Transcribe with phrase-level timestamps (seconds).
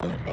[0.00, 0.28] Thank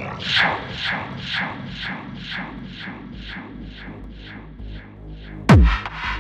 [5.50, 6.15] you.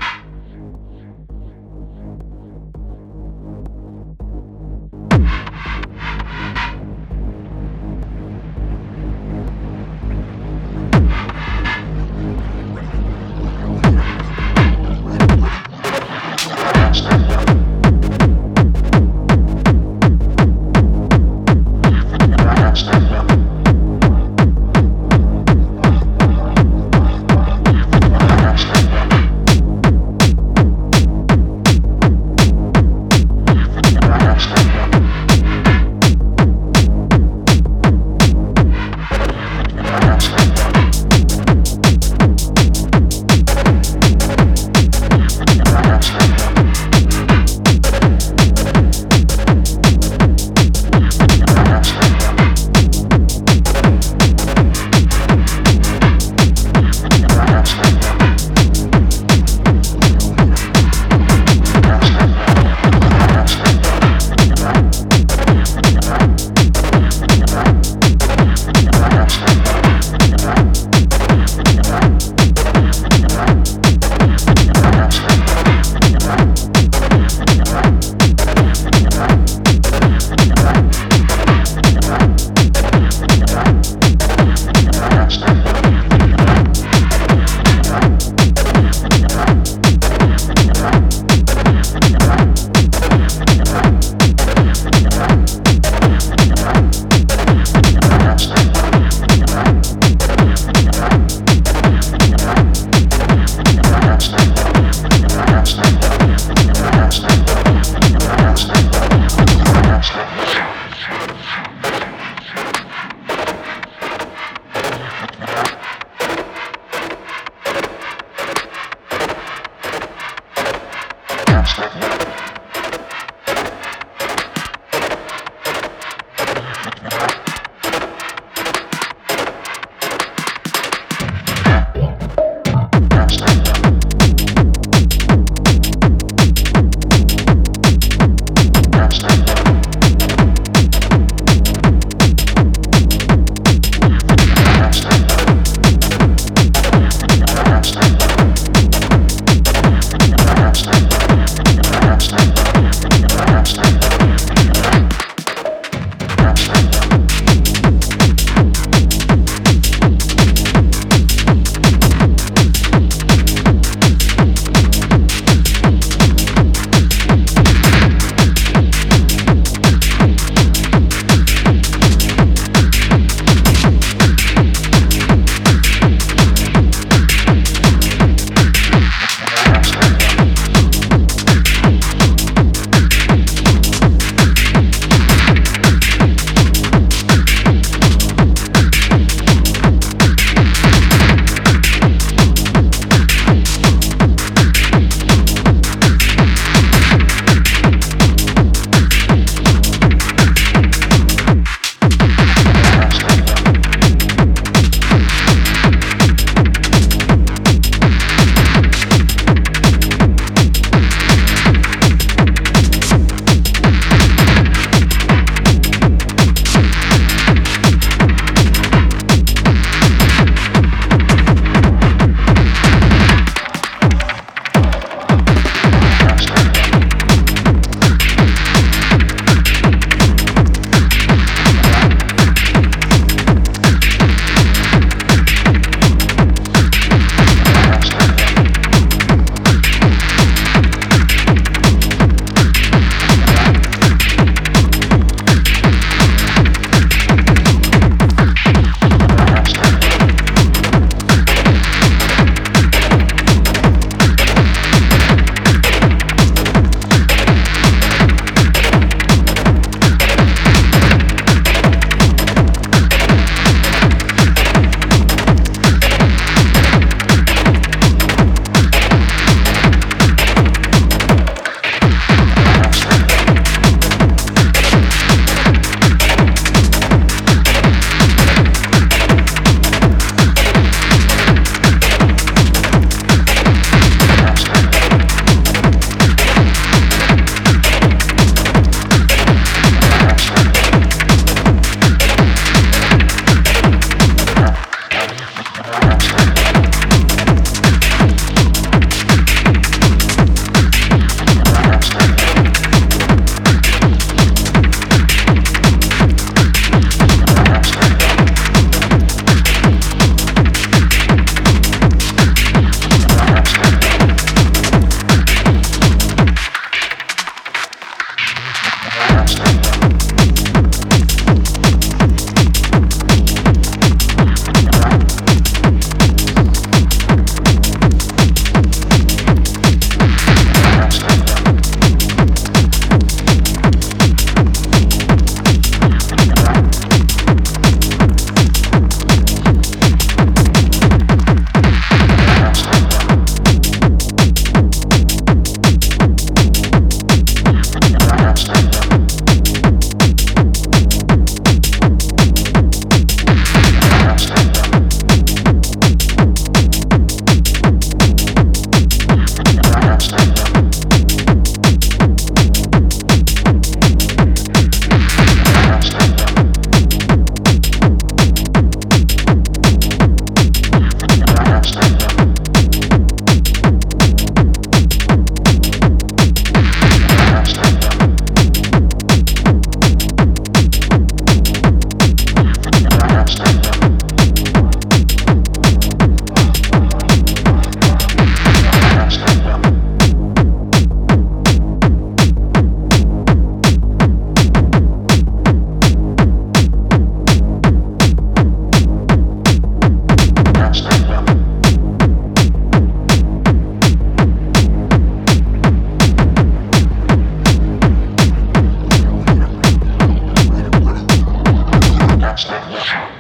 [412.56, 413.34] Monster